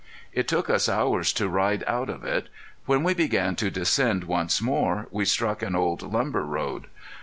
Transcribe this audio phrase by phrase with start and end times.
[0.33, 2.49] It took us hours to ride out of it.
[2.87, 6.87] When we began to descend once more we struck an old lumber road.